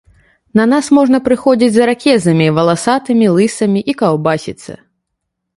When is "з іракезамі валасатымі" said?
1.75-3.27